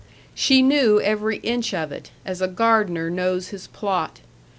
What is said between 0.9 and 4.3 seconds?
every inch of it, as a gardener knows his plot.